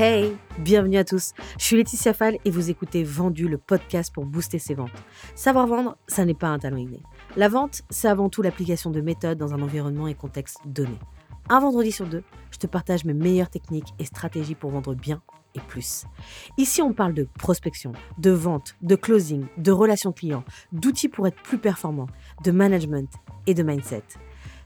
[0.00, 1.32] Hey, bienvenue à tous.
[1.58, 4.92] Je suis Laetitia Fall et vous écoutez Vendu, le podcast pour booster ses ventes.
[5.34, 7.02] Savoir vendre, ça n'est pas un talent inné.
[7.36, 10.96] La vente, c'est avant tout l'application de méthodes dans un environnement et contexte donné.
[11.48, 12.22] Un vendredi sur deux,
[12.52, 15.20] je te partage mes meilleures techniques et stratégies pour vendre bien
[15.56, 16.04] et plus.
[16.58, 21.42] Ici, on parle de prospection, de vente, de closing, de relations clients, d'outils pour être
[21.42, 22.06] plus performant,
[22.44, 23.12] de management
[23.48, 24.04] et de mindset.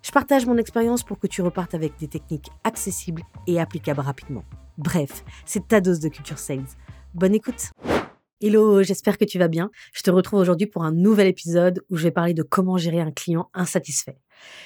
[0.02, 4.44] Je partage mon expérience pour que tu repartes avec des techniques accessibles et applicables rapidement.
[4.82, 6.66] Bref, c'est ta dose de culture sales.
[7.14, 7.70] Bonne écoute
[8.40, 9.70] Hello, j'espère que tu vas bien.
[9.92, 12.98] Je te retrouve aujourd'hui pour un nouvel épisode où je vais parler de comment gérer
[12.98, 14.18] un client insatisfait.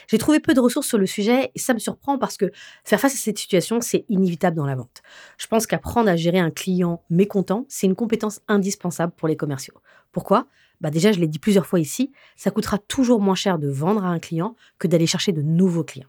[0.09, 2.51] J'ai trouvé peu de ressources sur le sujet et ça me surprend parce que
[2.83, 5.03] faire face à cette situation, c'est inévitable dans la vente.
[5.37, 9.75] Je pense qu'apprendre à gérer un client mécontent, c'est une compétence indispensable pour les commerciaux.
[10.13, 10.47] Pourquoi?
[10.81, 14.03] Bah déjà, je l'ai dit plusieurs fois ici, ça coûtera toujours moins cher de vendre
[14.03, 16.09] à un client que d'aller chercher de nouveaux clients.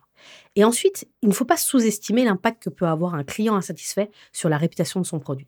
[0.56, 4.50] Et ensuite, il ne faut pas sous-estimer l'impact que peut avoir un client insatisfait sur
[4.50, 5.48] la réputation de son produit.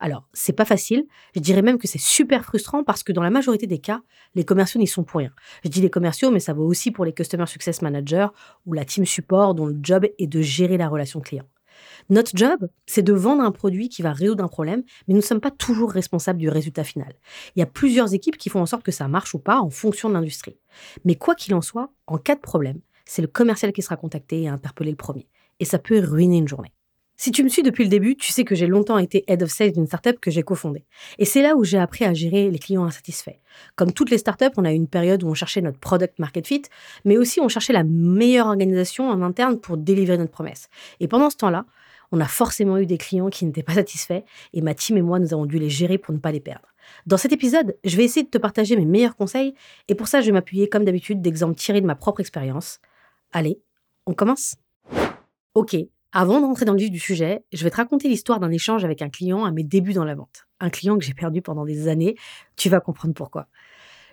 [0.00, 3.30] Alors, c'est pas facile, je dirais même que c'est super frustrant parce que dans la
[3.30, 4.00] majorité des cas,
[4.36, 5.32] les commerciaux n'y sont pour rien.
[5.64, 8.28] Je dis les commerciaux, mais ça vaut aussi pour les Customer Success Managers
[8.66, 11.46] ou la team support dont le job est de gérer la relation client.
[12.10, 15.24] Notre job, c'est de vendre un produit qui va résoudre un problème, mais nous ne
[15.24, 17.14] sommes pas toujours responsables du résultat final.
[17.54, 19.70] Il y a plusieurs équipes qui font en sorte que ça marche ou pas en
[19.70, 20.58] fonction de l'industrie.
[21.04, 24.42] Mais quoi qu'il en soit, en cas de problème, c'est le commercial qui sera contacté
[24.42, 25.26] et interpellé le premier.
[25.60, 26.72] Et ça peut ruiner une journée.
[27.16, 29.50] Si tu me suis depuis le début, tu sais que j'ai longtemps été head of
[29.50, 30.84] sales d'une startup que j'ai cofondée.
[31.18, 33.40] Et c'est là où j'ai appris à gérer les clients insatisfaits.
[33.74, 36.46] Comme toutes les startups, on a eu une période où on cherchait notre product market
[36.46, 36.62] fit,
[37.04, 40.68] mais aussi on cherchait la meilleure organisation en interne pour délivrer notre promesse.
[41.00, 41.64] Et pendant ce temps-là,
[42.12, 45.18] on a forcément eu des clients qui n'étaient pas satisfaits et ma team et moi,
[45.18, 46.68] nous avons dû les gérer pour ne pas les perdre.
[47.06, 49.54] Dans cet épisode, je vais essayer de te partager mes meilleurs conseils
[49.88, 52.80] et pour ça, je vais m'appuyer comme d'habitude d'exemples tirés de ma propre expérience.
[53.32, 53.60] Allez,
[54.06, 54.56] on commence
[55.54, 55.76] Ok,
[56.12, 59.02] avant d'entrer dans le vif du sujet, je vais te raconter l'histoire d'un échange avec
[59.02, 60.46] un client à mes débuts dans la vente.
[60.60, 62.16] Un client que j'ai perdu pendant des années,
[62.56, 63.48] tu vas comprendre pourquoi.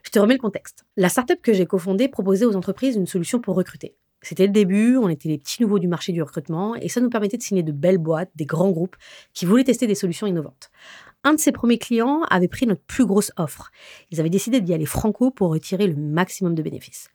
[0.03, 0.83] Je te remets le contexte.
[0.97, 3.95] La startup que j'ai cofondée proposait aux entreprises une solution pour recruter.
[4.21, 7.09] C'était le début, on était les petits nouveaux du marché du recrutement et ça nous
[7.09, 8.97] permettait de signer de belles boîtes, des grands groupes
[9.33, 10.71] qui voulaient tester des solutions innovantes.
[11.23, 13.71] Un de ses premiers clients avait pris notre plus grosse offre.
[14.11, 17.09] Ils avaient décidé d'y aller franco pour retirer le maximum de bénéfices.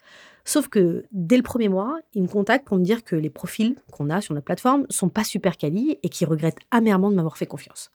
[0.51, 3.77] Sauf que dès le premier mois, ils me contactent pour me dire que les profils
[3.93, 7.37] qu'on a sur notre plateforme sont pas super quali et qu'ils regrettent amèrement de m'avoir
[7.37, 7.93] fait confiance.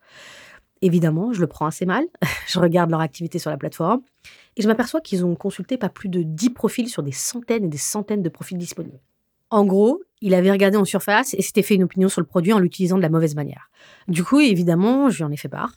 [0.81, 2.05] Évidemment, je le prends assez mal.
[2.47, 4.03] je regarde leur activité sur la plateforme
[4.55, 7.67] et je m'aperçois qu'ils ont consulté pas plus de 10 profils sur des centaines et
[7.67, 9.01] des centaines de profils disponibles.
[9.49, 12.53] En gros, il avait regardé en surface et s'était fait une opinion sur le produit
[12.53, 13.69] en l'utilisant de la mauvaise manière.
[14.07, 15.73] Du coup, évidemment, je lui en ai fait part.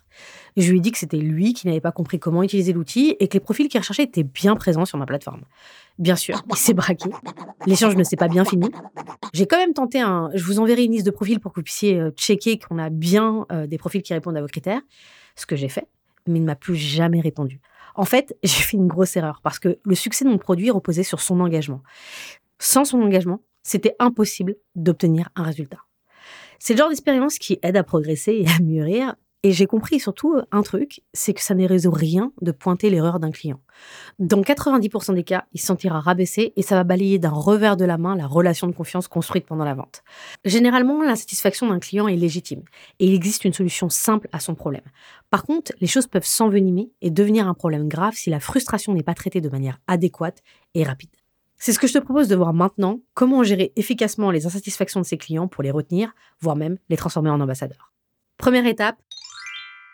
[0.55, 3.27] Je lui ai dit que c'était lui qui n'avait pas compris comment utiliser l'outil et
[3.27, 5.41] que les profils qu'il recherchait étaient bien présents sur ma plateforme.
[5.97, 7.09] Bien sûr, il s'est braqué.
[7.65, 8.69] L'échange ne s'est pas bien fini.
[9.33, 10.29] J'ai quand même tenté un.
[10.33, 12.89] Je vous enverrai une liste de profils pour que vous puissiez euh, checker qu'on a
[12.89, 14.81] bien euh, des profils qui répondent à vos critères.
[15.35, 15.87] Ce que j'ai fait,
[16.27, 17.59] mais il ne m'a plus jamais répondu.
[17.95, 21.03] En fait, j'ai fait une grosse erreur parce que le succès de mon produit reposait
[21.03, 21.81] sur son engagement.
[22.59, 25.79] Sans son engagement, c'était impossible d'obtenir un résultat.
[26.59, 29.15] C'est le genre d'expérience qui aide à progresser et à mûrir.
[29.41, 33.21] Et j'ai compris surtout un truc, c'est que ça ne résout rien de pointer l'erreur
[33.21, 33.61] d'un client.
[34.19, 37.85] Dans 90% des cas, il se sentira rabaissé et ça va balayer d'un revers de
[37.85, 40.03] la main la relation de confiance construite pendant la vente.
[40.43, 42.63] Généralement, l'insatisfaction d'un client est légitime
[42.99, 44.83] et il existe une solution simple à son problème.
[45.29, 49.03] Par contre, les choses peuvent s'envenimer et devenir un problème grave si la frustration n'est
[49.03, 50.43] pas traitée de manière adéquate
[50.73, 51.11] et rapide.
[51.61, 55.05] C'est ce que je te propose de voir maintenant, comment gérer efficacement les insatisfactions de
[55.05, 57.91] ses clients pour les retenir, voire même les transformer en ambassadeurs.
[58.37, 58.95] Première étape,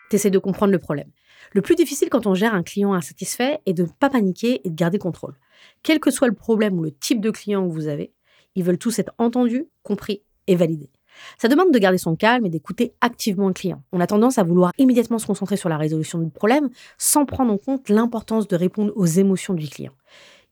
[0.08, 1.10] t'essaies de comprendre le problème.
[1.52, 4.70] Le plus difficile quand on gère un client insatisfait est de ne pas paniquer et
[4.70, 5.34] de garder contrôle.
[5.82, 8.12] Quel que soit le problème ou le type de client que vous avez,
[8.54, 10.90] ils veulent tous être entendus, compris et validés.
[11.36, 13.82] Ça demande de garder son calme et d'écouter activement le client.
[13.90, 17.52] On a tendance à vouloir immédiatement se concentrer sur la résolution du problème sans prendre
[17.52, 19.94] en compte l'importance de répondre aux émotions du client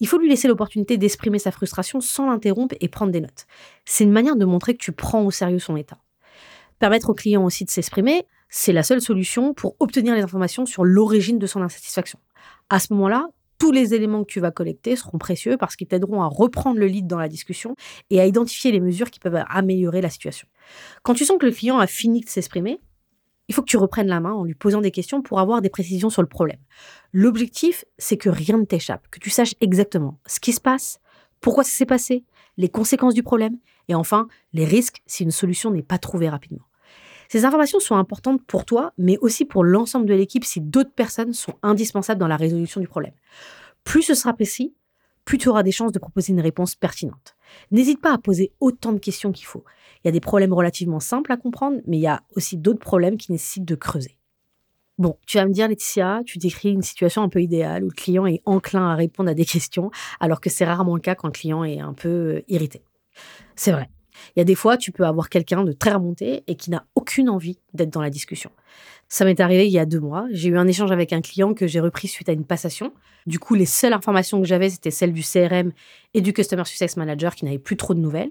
[0.01, 3.47] il faut lui laisser l'opportunité d'exprimer sa frustration sans l'interrompre et prendre des notes.
[3.85, 5.99] C'est une manière de montrer que tu prends au sérieux son état.
[6.79, 10.85] Permettre au client aussi de s'exprimer, c'est la seule solution pour obtenir les informations sur
[10.85, 12.19] l'origine de son insatisfaction.
[12.71, 16.23] À ce moment-là, tous les éléments que tu vas collecter seront précieux parce qu'ils t'aideront
[16.23, 17.77] à reprendre le lead dans la discussion
[18.11, 20.49] et à identifier les mesures qui peuvent améliorer la situation.
[21.03, 22.81] Quand tu sens que le client a fini de s'exprimer,
[23.49, 25.69] il faut que tu reprennes la main en lui posant des questions pour avoir des
[25.69, 26.59] précisions sur le problème.
[27.13, 31.01] L'objectif, c'est que rien ne t'échappe, que tu saches exactement ce qui se passe,
[31.41, 32.25] pourquoi ça s'est passé,
[32.57, 33.59] les conséquences du problème,
[33.89, 36.65] et enfin, les risques si une solution n'est pas trouvée rapidement.
[37.29, 41.33] Ces informations sont importantes pour toi, mais aussi pour l'ensemble de l'équipe si d'autres personnes
[41.33, 43.15] sont indispensables dans la résolution du problème.
[43.83, 44.75] Plus ce sera précis,
[45.25, 47.37] plus tu auras des chances de proposer une réponse pertinente.
[47.71, 49.65] N'hésite pas à poser autant de questions qu'il faut.
[50.03, 52.81] Il y a des problèmes relativement simples à comprendre, mais il y a aussi d'autres
[52.81, 54.19] problèmes qui nécessitent de creuser.
[54.97, 57.95] Bon, tu vas me dire, Laetitia, tu décris une situation un peu idéale où le
[57.95, 59.91] client est enclin à répondre à des questions,
[60.21, 62.83] alors que c'est rarement le cas quand le client est un peu euh, irrité.
[63.57, 63.89] C'est vrai.
[64.35, 66.85] Il y a des fois, tu peux avoir quelqu'un de très remonté et qui n'a
[66.95, 68.51] aucune envie d'être dans la discussion.
[69.09, 70.27] Ça m'est arrivé il y a deux mois.
[70.31, 72.93] J'ai eu un échange avec un client que j'ai repris suite à une passation.
[73.27, 75.73] Du coup, les seules informations que j'avais, c'était celles du CRM
[76.15, 78.31] et du Customer Success Manager qui n'avaient plus trop de nouvelles.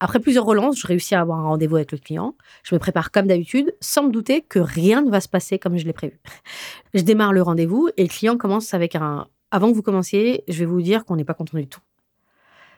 [0.00, 2.34] Après plusieurs relances, je réussis à avoir un rendez-vous avec le client.
[2.62, 5.78] Je me prépare comme d'habitude, sans me douter que rien ne va se passer comme
[5.78, 6.18] je l'ai prévu.
[6.94, 10.58] Je démarre le rendez-vous et le client commence avec un Avant que vous commenciez, je
[10.58, 11.80] vais vous dire qu'on n'est pas content du tout.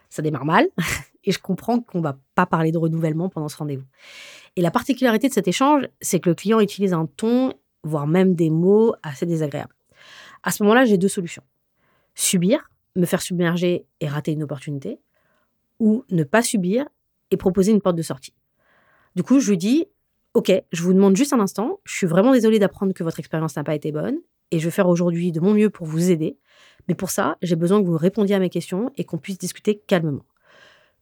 [0.08, 0.68] Ça démarre mal
[1.24, 3.86] et je comprends qu'on va pas parler de renouvellement pendant ce rendez-vous.
[4.56, 8.34] Et la particularité de cet échange, c'est que le client utilise un ton, voire même
[8.34, 9.74] des mots assez désagréables.
[10.42, 11.42] À ce moment-là, j'ai deux solutions.
[12.14, 15.00] Subir, me faire submerger et rater une opportunité,
[15.78, 16.86] ou ne pas subir
[17.30, 18.32] et proposer une porte de sortie.
[19.14, 19.86] Du coup, je lui dis,
[20.34, 23.56] OK, je vous demande juste un instant, je suis vraiment désolée d'apprendre que votre expérience
[23.56, 24.18] n'a pas été bonne,
[24.50, 26.38] et je vais faire aujourd'hui de mon mieux pour vous aider,
[26.88, 29.82] mais pour ça, j'ai besoin que vous répondiez à mes questions et qu'on puisse discuter
[29.86, 30.24] calmement.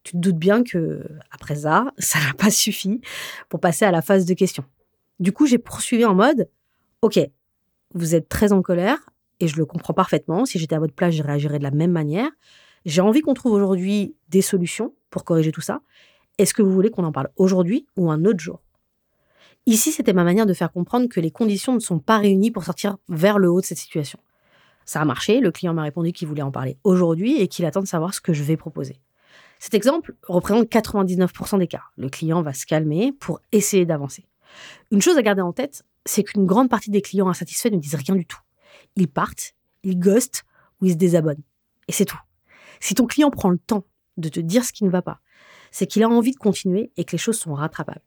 [0.02, 3.00] Tu te doutes bien que, après ça, ça n'a pas suffi
[3.48, 4.64] pour passer à la phase de questions.
[5.20, 6.48] Du coup, j'ai poursuivi en mode,
[7.02, 7.19] OK,
[7.94, 8.98] vous êtes très en colère,
[9.40, 10.44] et je le comprends parfaitement.
[10.44, 12.31] Si j'étais à votre place, je réagirais de la même manière.
[12.84, 15.81] J'ai envie qu'on trouve aujourd'hui des solutions pour corriger tout ça.
[16.38, 18.60] Est-ce que vous voulez qu'on en parle aujourd'hui ou un autre jour?
[19.66, 22.64] Ici, c'était ma manière de faire comprendre que les conditions ne sont pas réunies pour
[22.64, 24.19] sortir vers le haut de cette situation.
[24.84, 27.81] Ça a marché, le client m'a répondu qu'il voulait en parler aujourd'hui et qu'il attend
[27.81, 29.00] de savoir ce que je vais proposer.
[29.58, 31.84] Cet exemple représente 99% des cas.
[31.96, 34.26] Le client va se calmer pour essayer d'avancer.
[34.90, 37.94] Une chose à garder en tête, c'est qu'une grande partie des clients insatisfaits ne disent
[37.94, 38.40] rien du tout.
[38.96, 40.44] Ils partent, ils ghostent
[40.81, 41.42] ou ils se désabonnent.
[41.88, 42.20] Et c'est tout.
[42.81, 43.84] Si ton client prend le temps
[44.16, 45.20] de te dire ce qui ne va pas,
[45.70, 48.02] c'est qu'il a envie de continuer et que les choses sont rattrapables.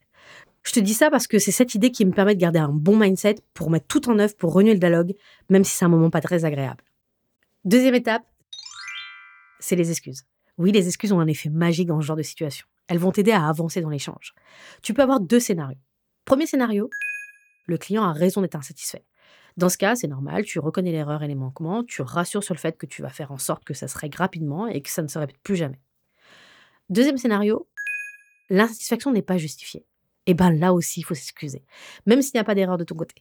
[0.68, 2.68] Je te dis ça parce que c'est cette idée qui me permet de garder un
[2.68, 5.16] bon mindset pour mettre tout en œuvre pour renouer le dialogue,
[5.50, 6.84] même si c'est un moment pas très agréable.
[7.64, 8.24] Deuxième étape,
[9.62, 10.26] c'est les excuses.
[10.58, 12.68] Oui, les excuses ont un effet magique dans ce genre de situation.
[12.90, 14.34] Elles vont t'aider à avancer dans l'échange.
[14.82, 15.80] Tu peux avoir deux scénarios.
[16.26, 16.90] Premier scénario,
[17.68, 19.06] le client a raison d'être insatisfait.
[19.56, 22.60] Dans ce cas, c'est normal, tu reconnais l'erreur et les manquements, tu rassures sur le
[22.60, 25.02] fait que tu vas faire en sorte que ça se règle rapidement et que ça
[25.02, 25.80] ne se répète plus jamais.
[26.90, 27.70] Deuxième scénario,
[28.50, 29.86] l'insatisfaction n'est pas justifiée.
[30.28, 31.64] Et eh bien là aussi, il faut s'excuser,
[32.06, 33.16] même s'il n'y a pas d'erreur de ton côté.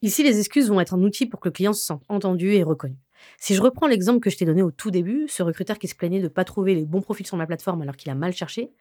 [0.00, 2.62] Ici, les excuses vont être un outil pour que le client se sente entendu et
[2.62, 2.96] reconnu.
[3.38, 5.94] Si je reprends l'exemple que je t'ai donné au tout début, ce recruteur qui se
[5.94, 8.32] plaignait de ne pas trouver les bons profils sur ma plateforme alors qu'il a mal
[8.32, 8.72] cherché,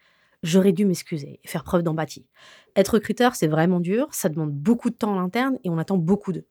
[0.44, 2.26] j'aurais dû m'excuser et faire preuve d'empathie.
[2.76, 5.98] Être recruteur, c'est vraiment dur, ça demande beaucoup de temps à l'interne et on attend
[5.98, 6.46] beaucoup d'eux.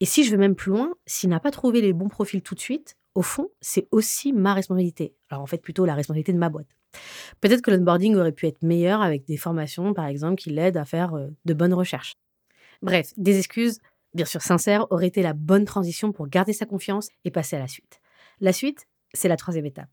[0.00, 2.54] Et si je vais même plus loin, s'il n'a pas trouvé les bons profils tout
[2.54, 5.14] de suite, au fond, c'est aussi ma responsabilité.
[5.30, 6.68] Alors en fait, plutôt la responsabilité de ma boîte.
[7.40, 10.84] Peut-être que l'onboarding aurait pu être meilleur avec des formations, par exemple, qui l'aident à
[10.84, 12.14] faire euh, de bonnes recherches.
[12.82, 13.80] Bref, des excuses,
[14.14, 17.60] bien sûr sincères, auraient été la bonne transition pour garder sa confiance et passer à
[17.60, 18.00] la suite.
[18.40, 19.90] La suite, c'est la troisième étape,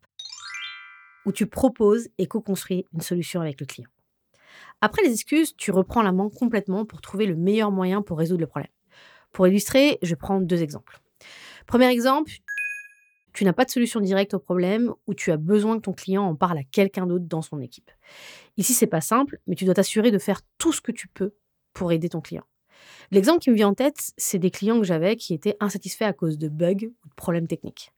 [1.26, 3.90] où tu proposes et co-construis une solution avec le client.
[4.82, 8.42] Après les excuses, tu reprends la main complètement pour trouver le meilleur moyen pour résoudre
[8.42, 8.72] le problème.
[9.32, 11.00] Pour illustrer, je prends deux exemples.
[11.68, 12.32] Premier exemple,
[13.34, 16.24] tu n'as pas de solution directe au problème ou tu as besoin que ton client
[16.24, 17.92] en parle à quelqu'un d'autre dans son équipe.
[18.58, 21.34] Ici, c'est pas simple, mais tu dois t'assurer de faire tout ce que tu peux
[21.74, 22.44] pour aider ton client.
[23.12, 26.14] L'exemple qui me vient en tête, c'est des clients que j'avais qui étaient insatisfaits à
[26.14, 27.92] cause de bugs ou de problèmes techniques.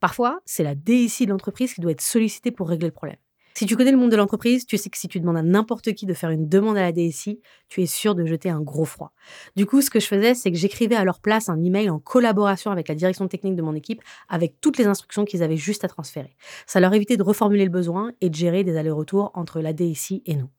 [0.00, 3.18] Parfois, c'est la DSI de l'entreprise qui doit être sollicitée pour régler le problème.
[3.54, 5.92] Si tu connais le monde de l'entreprise, tu sais que si tu demandes à n'importe
[5.92, 8.84] qui de faire une demande à la DSI, tu es sûr de jeter un gros
[8.84, 9.12] froid.
[9.56, 11.98] Du coup, ce que je faisais, c'est que j'écrivais à leur place un email en
[11.98, 15.84] collaboration avec la direction technique de mon équipe, avec toutes les instructions qu'ils avaient juste
[15.84, 16.36] à transférer.
[16.66, 20.22] Ça leur évitait de reformuler le besoin et de gérer des allers-retours entre la DSI
[20.26, 20.50] et nous.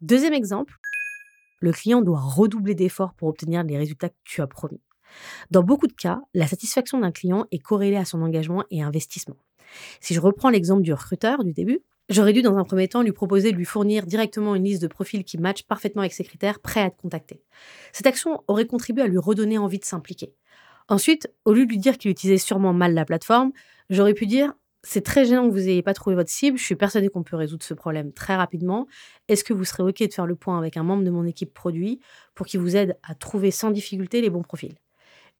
[0.00, 0.74] Deuxième exemple,
[1.60, 4.80] le client doit redoubler d'efforts pour obtenir les résultats que tu as promis.
[5.50, 9.36] Dans beaucoup de cas, la satisfaction d'un client est corrélée à son engagement et investissement.
[10.00, 13.10] Si je reprends l'exemple du recruteur du début, J'aurais dû dans un premier temps lui
[13.10, 16.60] proposer de lui fournir directement une liste de profils qui matchent parfaitement avec ses critères,
[16.60, 17.42] prêts à être contactés.
[17.92, 20.32] Cette action aurait contribué à lui redonner envie de s'impliquer.
[20.88, 23.50] Ensuite, au lieu de lui dire qu'il utilisait sûrement mal la plateforme,
[23.90, 24.54] j'aurais pu dire
[24.84, 26.58] c'est très gênant que vous n'ayez pas trouvé votre cible.
[26.58, 28.86] Je suis persuadée qu'on peut résoudre ce problème très rapidement.
[29.26, 31.52] Est-ce que vous serez OK de faire le point avec un membre de mon équipe
[31.52, 31.98] produit
[32.36, 34.76] pour qu'il vous aide à trouver sans difficulté les bons profils?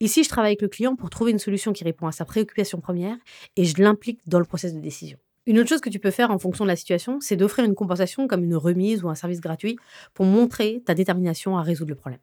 [0.00, 2.80] Ici, je travaille avec le client pour trouver une solution qui répond à sa préoccupation
[2.80, 3.16] première
[3.56, 5.18] et je l'implique dans le processus de décision.
[5.46, 7.74] Une autre chose que tu peux faire en fonction de la situation, c'est d'offrir une
[7.74, 9.78] compensation comme une remise ou un service gratuit
[10.12, 12.20] pour montrer ta détermination à résoudre le problème.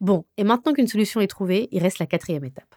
[0.00, 2.74] Bon, et maintenant qu'une solution est trouvée, il reste la quatrième étape.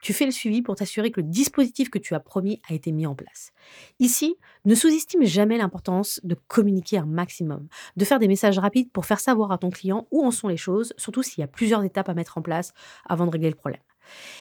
[0.00, 2.92] Tu fais le suivi pour t'assurer que le dispositif que tu as promis a été
[2.92, 3.52] mis en place.
[3.98, 9.06] Ici, ne sous-estime jamais l'importance de communiquer un maximum, de faire des messages rapides pour
[9.06, 11.84] faire savoir à ton client où en sont les choses, surtout s'il y a plusieurs
[11.84, 12.72] étapes à mettre en place
[13.06, 13.82] avant de régler le problème.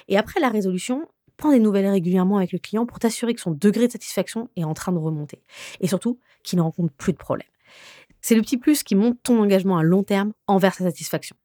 [0.08, 3.52] Et après la résolution, prends des nouvelles régulièrement avec le client pour t'assurer que son
[3.52, 5.44] degré de satisfaction est en train de remonter.
[5.80, 7.48] Et surtout, qu'il ne rencontre plus de problèmes.
[8.22, 11.36] C'est le petit plus qui monte ton engagement à long terme envers sa satisfaction.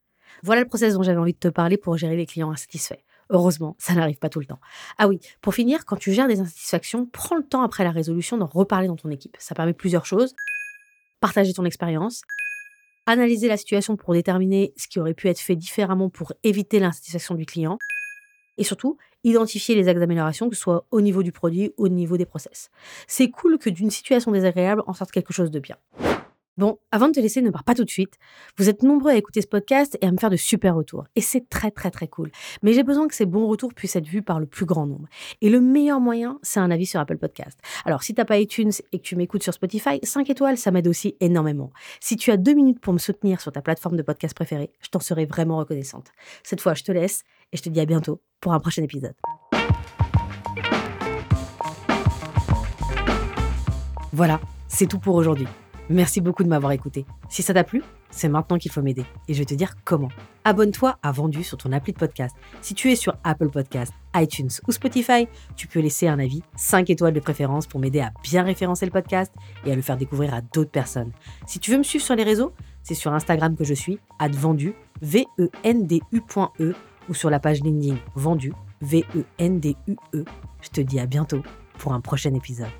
[0.42, 3.02] Voilà le process dont j'avais envie de te parler pour gérer les clients insatisfaits.
[3.30, 4.60] Heureusement, ça n'arrive pas tout le temps.
[4.98, 8.36] Ah oui, pour finir, quand tu gères des insatisfactions, prends le temps après la résolution
[8.36, 9.36] d'en reparler dans ton équipe.
[9.38, 10.34] Ça permet plusieurs choses.
[11.20, 12.22] Partager ton expérience,
[13.06, 17.34] analyser la situation pour déterminer ce qui aurait pu être fait différemment pour éviter l'insatisfaction
[17.34, 17.78] du client,
[18.58, 21.88] et surtout, identifier les axes d'amélioration, que ce soit au niveau du produit ou au
[21.88, 22.70] niveau des process.
[23.06, 25.76] C'est cool que d'une situation désagréable en sorte quelque chose de bien.
[26.58, 28.18] Bon, avant de te laisser, ne pars pas tout de suite.
[28.58, 31.06] Vous êtes nombreux à écouter ce podcast et à me faire de super retours.
[31.16, 32.30] Et c'est très très très cool.
[32.62, 35.08] Mais j'ai besoin que ces bons retours puissent être vus par le plus grand nombre.
[35.40, 37.58] Et le meilleur moyen, c'est un avis sur Apple Podcast.
[37.86, 40.88] Alors, si t'as pas iTunes et que tu m'écoutes sur Spotify, 5 étoiles, ça m'aide
[40.88, 41.72] aussi énormément.
[42.00, 44.90] Si tu as deux minutes pour me soutenir sur ta plateforme de podcast préférée, je
[44.90, 46.08] t'en serai vraiment reconnaissante.
[46.42, 49.14] Cette fois, je te laisse et je te dis à bientôt pour un prochain épisode.
[54.12, 55.46] Voilà, c'est tout pour aujourd'hui.
[55.92, 57.04] Merci beaucoup de m'avoir écouté.
[57.28, 59.04] Si ça t'a plu, c'est maintenant qu'il faut m'aider.
[59.28, 60.08] Et je vais te dire comment.
[60.42, 62.34] Abonne-toi à Vendu sur ton appli de podcast.
[62.62, 66.88] Si tu es sur Apple Podcast, iTunes ou Spotify, tu peux laisser un avis, 5
[66.88, 69.34] étoiles de préférence pour m'aider à bien référencer le podcast
[69.66, 71.12] et à le faire découvrir à d'autres personnes.
[71.46, 74.74] Si tu veux me suivre sur les réseaux, c'est sur Instagram que je suis, advendu,
[75.02, 76.74] V-E-N-D-U.E, e,
[77.10, 79.94] ou sur la page LinkedIn Vendu, V-E-N-D-U-E.
[80.14, 80.24] -E.
[80.62, 81.42] Je te dis à bientôt
[81.76, 82.70] pour un prochain épisode.